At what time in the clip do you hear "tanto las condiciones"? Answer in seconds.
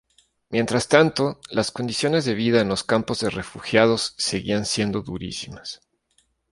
0.87-2.25